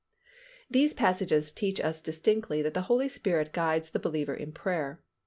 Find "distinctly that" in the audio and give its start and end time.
2.01-2.73